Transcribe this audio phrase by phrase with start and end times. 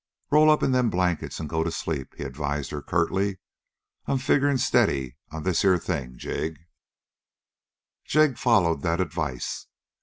[0.31, 3.37] "Roll up in them blankets and go to sleep," he advised her curtly.
[4.07, 6.57] "I'm figuring steady on this here thing, Jig."
[8.07, 9.67] Jig followed that advice.